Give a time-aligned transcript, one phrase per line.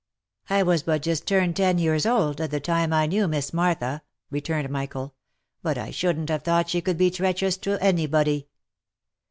[0.49, 4.01] "I was but just turned ten years old, at the time I knew Miss Martha,"
[4.31, 5.13] returned Michael;"
[5.61, 8.47] but I shouldn't have thought she could be treacherous to any body."